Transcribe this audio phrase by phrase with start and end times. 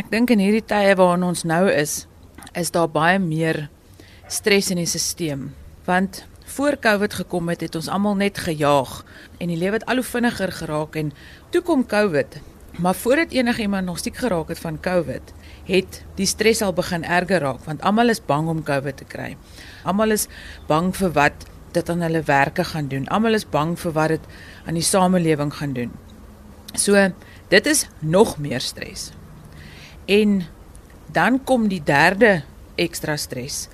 [0.00, 2.06] Ek dink in hierdie tye waarin ons nou is,
[2.56, 3.66] is daar baie meer
[4.32, 5.50] stres in die stelsel
[5.84, 6.22] want
[6.54, 9.02] voor Covid gekom het, het ons almal net gejaag
[9.42, 11.12] en die lewe het al hoe vinniger geraak en
[11.52, 12.38] toe kom Covid.
[12.80, 15.34] Maar voordat enigiemand nog siek geraak het van Covid,
[15.68, 19.34] het die stres al begin erger raak want almal is bang om Covid te kry.
[19.84, 20.28] Almal is
[20.70, 23.08] bang vir wat dit aan hulle werke gaan doen.
[23.12, 25.92] Almal is bang vir wat dit aan die samelewing gaan doen.
[26.72, 27.10] So
[27.52, 29.10] dit is nog meer stres.
[30.10, 30.40] En
[31.14, 32.40] dan kom die derde
[32.80, 33.68] ekstra stres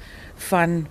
[0.50, 0.84] van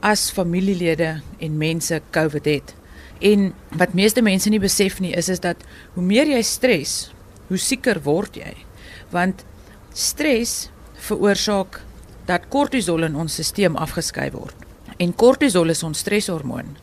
[0.00, 2.74] as familielede en mense COVID het.
[3.20, 5.60] En wat meeste mense nie besef nie is is dat
[5.94, 7.12] hoe meer jy stres,
[7.52, 8.54] hoe sieker word jy.
[9.12, 9.44] Want
[9.92, 10.70] stres
[11.10, 11.82] veroorsaak
[12.28, 14.56] dat kortisol in ons stelsel afgeskei word.
[14.96, 16.76] En kortisol is ons streshormoon.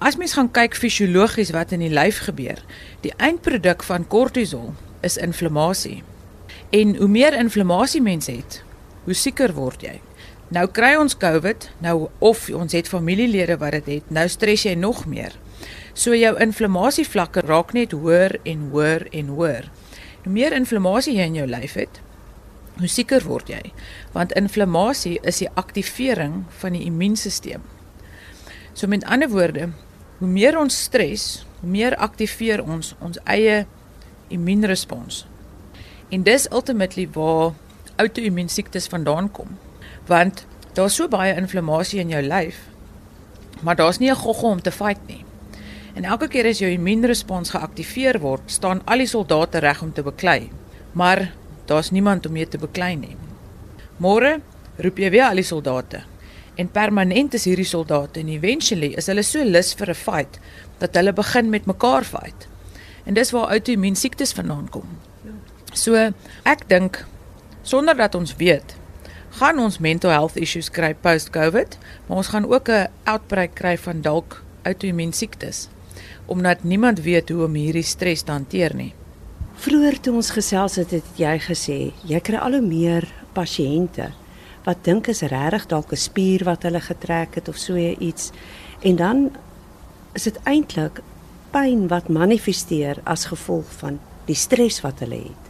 [0.00, 2.62] As mens gaan kyk fisiologies wat in die lyf gebeur,
[3.04, 4.72] die eindproduk van kortisol
[5.04, 6.00] is inflammasie.
[6.70, 8.62] En hoe meer inflammasie mens het,
[9.04, 9.96] hoe sieker word jy.
[10.50, 14.74] Nou kry ons COVID, nou of ons het familielede wat dit het, nou stres jy
[14.74, 15.36] nog meer.
[15.94, 19.70] So jou inflammasievlakke raak net hoër en hoër en hoër.
[20.24, 22.00] Hoe meer inflammasie jy in jou lyf het,
[22.80, 23.62] hoe sieker word jy.
[24.14, 27.62] Want inflammasie is die aktivering van die immuunstelsel.
[28.74, 29.70] So met ander woorde,
[30.18, 33.64] hoe meer ons stres, hoe meer aktiveer ons ons eie
[34.32, 35.24] immuunrespons.
[36.10, 37.52] En dis ultimately waar
[37.96, 39.58] outoimmuun siektes vandaan kom
[40.10, 40.44] want
[40.74, 42.58] daar's so baie inflammasie in jou lyf.
[43.62, 45.24] Maar daar's nie 'n gogga om te fight nie.
[45.94, 50.02] En elke keer as jou immuunrespons geaktiveer word, staan al die soldate reg om te
[50.02, 50.50] beklei.
[50.92, 51.32] Maar
[51.64, 53.16] daar's niemand om mee te beklei nie.
[53.96, 54.40] Môre
[54.76, 56.02] roep jy weer al die soldate.
[56.54, 60.38] En permanent is hierdie soldate en eventually is hulle so lus vir 'n fight
[60.78, 62.48] dat hulle begin met mekaar fight.
[63.04, 64.88] En dis waar outoimmuun siektes vandaan kom.
[65.72, 65.94] So
[66.42, 67.04] ek dink
[67.62, 68.76] sonder dat ons weet
[69.38, 74.00] gaan ons mental health issues kry post-COVID, maar ons gaan ook 'n outbreak kry van
[74.02, 75.68] dalk outoimmuun siektes
[76.26, 78.94] omdat niemand weet hoe om hierdie stres te hanteer nie.
[79.54, 84.12] Vroeër toe ons gesels het, het jy gesê jy kry al hoe meer pasiënte
[84.64, 88.30] wat dink is regtig dalk 'n spier wat hulle getrek het of so iets
[88.82, 89.30] en dan
[90.14, 91.02] is dit eintlik
[91.50, 95.49] pyn wat manifesteer as gevolg van die stres wat hulle het.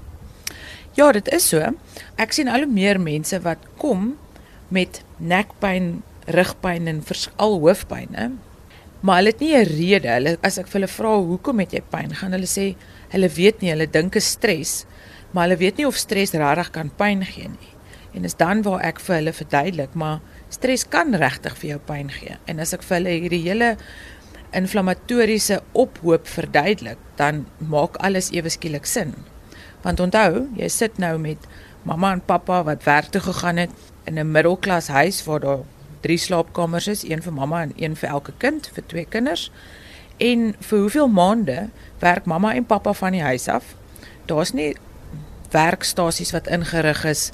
[0.99, 1.63] Ja, dit is so.
[2.19, 4.17] Ek sien al hoe meer mense wat kom
[4.75, 6.01] met nekpyn,
[6.35, 8.17] rugpyn en veral hoofpyn,
[9.01, 10.09] maar hulle het nie 'n rede.
[10.09, 12.75] Hulle as ek vir hulle vra hoekom het jy pyn, gaan hulle sê
[13.11, 14.85] hulle weet nie, hulle dink is stres,
[15.33, 17.73] maar hulle weet nie of stres regtig kan pyn gee nie.
[18.15, 22.11] En dis dan waar ek vir hulle verduidelik, maar stres kan regtig vir jou pyn
[22.11, 22.37] gee.
[22.47, 23.77] En as ek vir hulle hierdie hele
[24.53, 29.15] inflammatoriese ophoop verduidelik, dan maak alles ewe skielik sin.
[29.83, 31.47] Want onthou, jy sit nou met
[31.89, 33.71] mamma en pappa wat werk toe gegaan het
[34.05, 35.65] in 'n middelklas huis waar daar
[36.01, 39.51] drie slaapkamers is, een vir mamma en een vir elke kind, vir twee kinders.
[40.17, 41.69] En vir hoeveel maande
[41.99, 43.65] werk mamma en pappa van die huis af?
[44.27, 44.77] Daar's nie
[45.51, 47.31] werkstasies wat ingerig is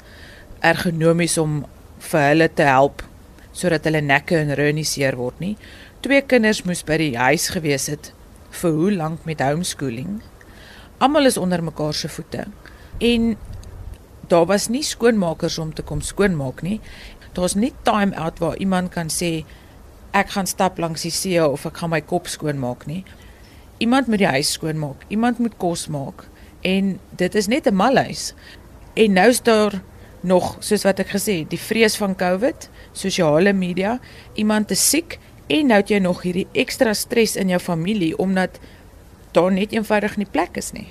[0.59, 1.65] ergonomies om
[1.99, 3.03] vir hulle te help
[3.51, 5.57] sodat hulle nekke en rug nie seer word nie.
[5.99, 8.11] Twee kinders moes by die huis gewees het
[8.49, 10.21] vir hoe lank met homeschooling
[10.97, 12.45] almal is onder mekaar se voete.
[12.97, 13.37] En
[14.27, 16.79] daar was nie skoonmakers om te kom skoonmaak nie.
[17.33, 19.45] Daar's nie time out waar iemand kan sê
[20.11, 23.03] ek gaan stap langs die see of ek gaan my kop skoonmaak nie.
[23.77, 26.25] Iemand moet die huis skoonmaak, iemand moet kos maak
[26.65, 28.33] en dit is net 'n malhuis.
[28.93, 29.81] En nou is daar
[30.21, 33.99] nog soos wat ek gesê, die vrees van COVID, sosiale media,
[34.33, 38.59] iemand te siek en nou het jy nog hierdie ekstra stres in jou familie omdat
[39.37, 40.87] daar net eenvoudig nie plek is nie.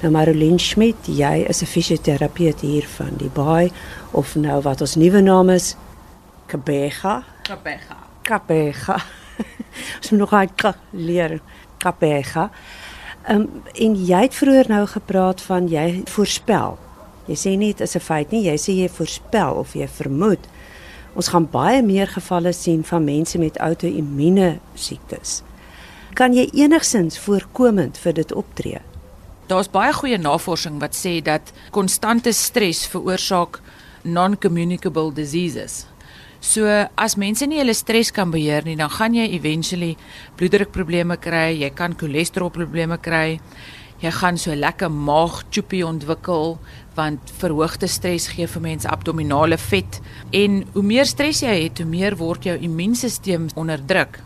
[0.00, 3.72] Nou Marolien Schmidt, jy is 'n fisioterapeut hier van die Baai
[4.10, 5.76] of nou wat ons nuwe naam is
[6.46, 7.24] Kabega.
[7.42, 7.96] Kabega.
[8.22, 8.96] Kabega.
[9.98, 11.40] Ons moet nog uit leer
[11.78, 12.50] Kabega.
[13.26, 16.78] Ehm um, en jy het vroeër nou gepraat van jy voorspel.
[17.26, 20.48] Jy sê nie dit is 'n feit nie, jy sê jy voorspel of jy vermoed.
[21.14, 25.42] Ons gaan baie meer gevalle sien van mense met outoimmuune siektes
[26.14, 28.80] kan jy enigsins voorkomend vir dit optree?
[29.50, 33.60] Daar's baie goeie navorsing wat sê dat konstante stres veroorsaak
[34.02, 35.86] non-communicable diseases.
[36.40, 36.64] So
[36.96, 39.96] as mense nie hulle stres kan beheer nie, dan gaan jy eventually
[40.40, 43.40] bloeddrukprobleme kry, jy kan cholesterolprobleme kry.
[44.00, 46.56] Jy gaan so lekker maagchoepie ontwikkel
[46.96, 50.00] want verhoogde stres gee vir mense abdominale vet
[50.32, 54.22] en hoe meer stres jy het, hoe meer word jou immuunstelsel onderdruk.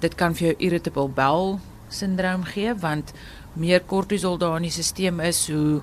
[0.00, 1.58] Dit kan vir jou irritable bowel
[1.88, 3.12] syndroom gee want
[3.54, 5.82] meer kortisol daar in die stelsel is, hoe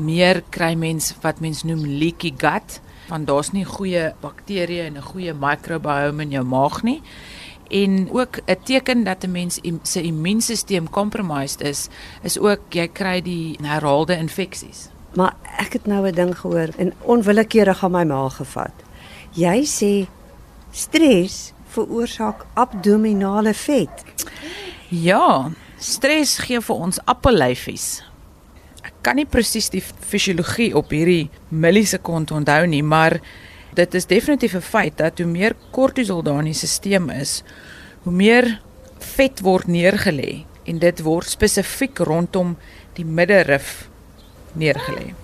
[0.00, 2.80] meer kry mens wat mens noem leaky gut,
[3.10, 7.02] want daar's nie goeie bakterieë en 'n goeie microbiome in jou maag nie.
[7.70, 11.88] En ook 'n teken dat 'n mens se immuunstelsel compromised is,
[12.22, 14.88] is ook jy kry die herhaalde infeksies.
[15.14, 18.72] Maar ek het nou 'n ding gehoor en onwillekeurig aan my maag gevat.
[19.30, 20.08] Jy sê
[20.70, 24.04] stres veroorsaak abdominale vet.
[24.90, 28.00] Ja, stres gee vir ons appellyfies.
[28.84, 33.20] Ek kan nie presies die fisiologie op hierdie millisekond onthou nie, maar
[33.76, 37.42] dit is definitief 'n feit dat hoe meer kortisol daar in die stelsel is,
[38.02, 38.60] hoe meer
[38.98, 42.56] vet word neergelê en dit word spesifiek rondom
[42.94, 43.88] die middelrif
[44.52, 45.14] neergelê.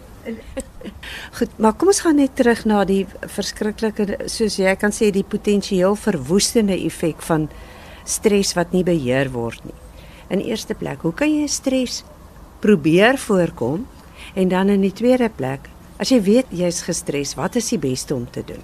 [1.39, 5.25] Goed, maar kom ons gaan net terug na die verskriklike soos jy kan sê die
[5.27, 7.49] potensieel verwoestende effek van
[8.07, 9.77] stres wat nie beheer word nie.
[10.31, 12.03] In eerste plek, hoe kan jy stres
[12.63, 13.87] probeer voorkom?
[14.35, 15.69] En dan in die tweede plek,
[16.03, 18.63] as jy weet jy's gestres, wat is die beste om te doen?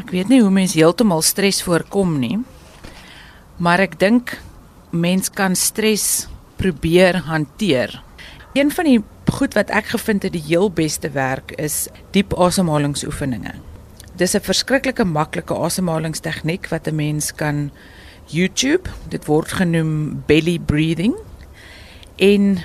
[0.00, 2.38] Ek weet nie hoe mens heeltemal stres voorkom nie.
[3.60, 4.34] Maar ek dink
[4.90, 6.26] mens kan stres
[6.60, 7.92] probeer hanteer.
[8.56, 13.54] Een van die goed wat ek gevind het die heel beste werk is diep asemhalingsoefeninge.
[14.16, 17.70] Dis 'n verskriklike maklike asemhalingstegniek wat 'n mens kan
[18.26, 21.14] YouTube, dit word genoem belly breathing.
[22.16, 22.58] En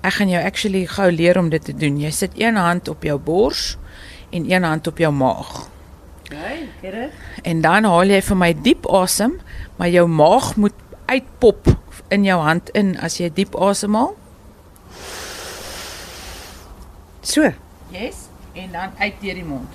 [0.00, 2.00] ek gaan jou actually gou leer om dit te doen.
[2.00, 3.76] Jy sit een hand op jou bors
[4.30, 5.68] en een hand op jou maag.
[6.28, 7.12] Okay, gerus.
[7.42, 9.38] En dan haal jy vir my diep asem,
[9.76, 10.74] maar jou maag moet
[11.06, 11.70] uitpop
[12.08, 14.14] in jou hand in as jy diep asemhaal.
[17.20, 17.52] So.
[17.90, 19.68] Yes, en dan uit deur die mond.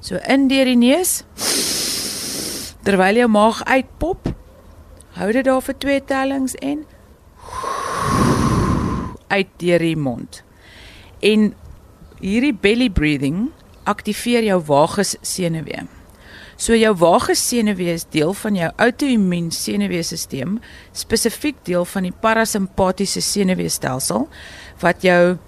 [0.00, 1.22] So in deur die neus.
[2.82, 4.30] Terwyl jou maag uitpop,
[5.20, 6.86] hou dit daar vir twee tellings en
[9.28, 10.42] uit deur die mond.
[11.20, 11.52] En
[12.20, 13.50] hierdie belly breathing
[13.84, 15.84] aktiveer jou vagus senuwee.
[16.60, 20.58] So jou vagus senuwee is deel van jou outoimmuun senuweestelsel,
[20.92, 24.26] spesifiek deel van die parasimpatiese senuweestelsel
[24.82, 25.38] wat jou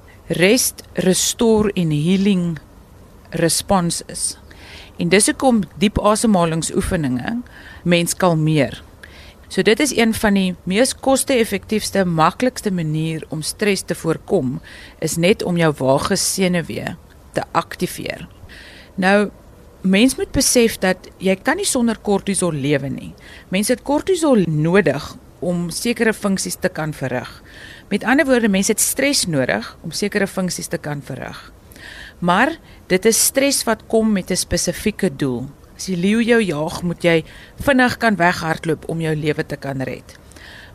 [0.41, 2.47] rest, restore en healing
[3.37, 4.39] respons is.
[4.97, 7.35] En dis hoekom diep asemhalingsoefeninge
[7.85, 8.81] mens kalmeer.
[9.53, 14.63] So dit is een van die mees koste-effektiewste, maklikste manier om stres te voorkom
[15.05, 16.97] is net om jou vagus senuwee
[17.37, 18.25] te aktiveer.
[18.97, 19.29] Nou
[19.83, 23.11] mens moet besef dat jy kan nie sonder kortisol lewe nie.
[23.51, 25.03] Mense het kortisol nodig
[25.43, 27.31] om sekere funksies te kan verrig.
[27.91, 31.41] Met ander woorde, mense het stres nodig om sekere funksies te kan verrig.
[32.23, 32.55] Maar
[32.87, 35.51] dit is stres wat kom met 'n spesifieke doel.
[35.77, 37.25] As die leeu jou jaag, moet jy
[37.59, 40.19] vinnig kan weghardloop om jou lewe te kan red.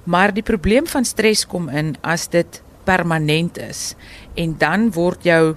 [0.03, 3.95] Maar die probleem van stres kom in as dit permanent is
[4.35, 5.55] en dan word jou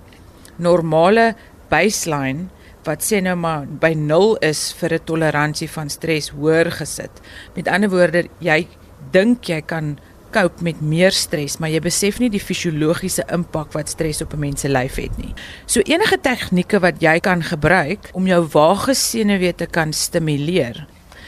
[0.57, 1.35] normale
[1.69, 2.49] baseline
[2.85, 7.21] wat sê nou maar by 0 is vir 'n toleransie van stres hoër gesit.
[7.55, 8.67] Met ander woorde, jy
[9.13, 9.99] dink jy kan
[10.31, 14.39] cope met meer stres, maar jy besef nie die fisiologiese impak wat stres op 'n
[14.39, 15.35] mens se lyf het nie.
[15.67, 20.87] So enige tegnieke wat jy kan gebruik om jou vagus senuwee te kan stimuleer,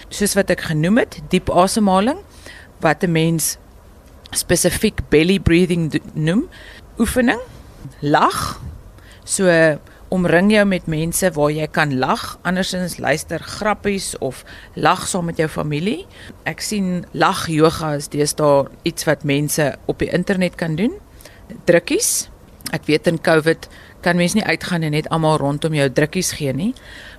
[0.08, 2.18] soos wat ek genoem het, diep asemhaling
[2.80, 3.58] wat 'n mens
[4.30, 6.48] spesifiek belly breathing noem,
[6.98, 7.40] oefening,
[8.00, 8.60] lag,
[9.24, 9.46] so
[10.12, 14.42] omring jou met mense waar jy kan lag, andersins luister grappies of
[14.76, 16.04] lag saam met jou familie.
[16.48, 20.98] Ek sien lag yoga is deesdae iets wat mense op die internet kan doen.
[21.68, 22.28] Drukkies.
[22.76, 23.68] Ek weet in Covid
[24.04, 26.72] kan mense nie uitgaan en net almal rondom jou drukkies gee nie.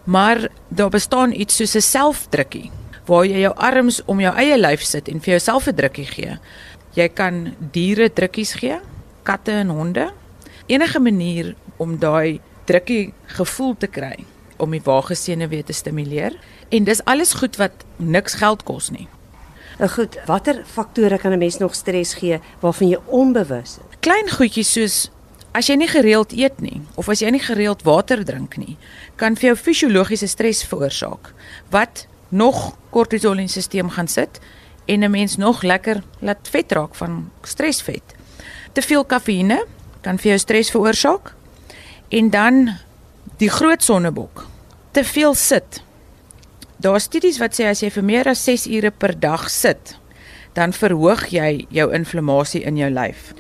[0.06, 2.72] Maar daar bestaan iets soos 'n selfdrukkie
[3.06, 6.38] waar jy jou arms om jou eie lyf sit en vir jouself 'n drukkie gee.
[6.94, 8.80] Jy kan diere drukkies gee,
[9.24, 10.12] katte en honde.
[10.68, 14.25] Enige manier om daai drukkie gevoel te kry
[14.58, 16.38] om die waagesene weer te stimuleer
[16.70, 19.08] en dis alles goed wat niks geld kos nie.
[19.79, 23.98] Nou goed, watter faktore kan 'n mens nog stres gee waarvan jy onbewus is?
[24.00, 25.10] Klein goedjies soos
[25.51, 28.77] as jy nie gereeld eet nie of as jy nie gereeld water drink nie,
[29.15, 31.34] kan vir jou fisiologiese stres veroorsaak
[31.70, 34.39] wat nog kortisol in die stelsel gaan sit
[34.86, 38.03] en 'n mens nog lekker laat vet raak van stresvet.
[38.74, 39.65] Te veel kafeïne
[40.01, 41.34] kan vir jou stres veroorsaak.
[42.13, 42.70] En dan
[43.38, 44.46] die groot sonnebok.
[44.91, 45.82] Te veel sit.
[46.77, 49.96] Daar is studies wat sê as jy vir meer as 6 ure per dag sit,
[50.53, 53.32] dan verhoog jy jou inflammasie in jou lyf.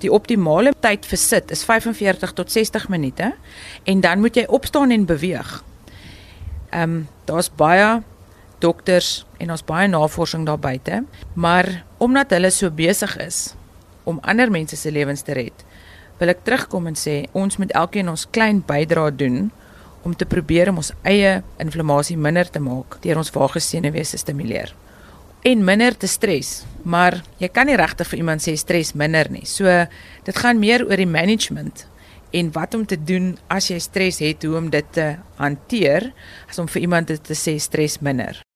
[0.00, 3.34] Die optimale tyd vir sit is 45 tot 60 minute
[3.84, 5.58] en dan moet jy opstaan en beweeg.
[6.70, 8.00] Ehm um, daar's baie
[8.64, 11.02] dokters en ons baie navorsing daar buite,
[11.34, 13.52] maar omdat hulle so besig is
[14.08, 15.64] om ander mense se lewens te red,
[16.22, 19.50] wil ek terugkom en sê ons moet elkeen ons klein bydrae doen
[20.06, 24.72] om te probeer om ons eie inflammasie minder te maak deur ons vaagsenuwees te stimuleer
[25.42, 26.62] en minder te stres.
[26.86, 29.44] Maar jy kan nie regtig vir iemand sê stres minder nie.
[29.48, 29.66] So
[30.26, 31.86] dit gaan meer oor die management
[32.32, 36.12] en wat om te doen as jy stres het, hoe om dit te hanteer
[36.48, 38.42] as om vir iemand te sê stres minder.